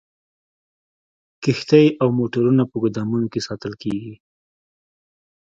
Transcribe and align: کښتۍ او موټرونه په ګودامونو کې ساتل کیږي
کښتۍ 1.43 1.85
او 2.01 2.07
موټرونه 2.19 2.63
په 2.71 2.75
ګودامونو 2.83 3.27
کې 3.33 3.45
ساتل 3.47 3.73
کیږي 3.83 4.15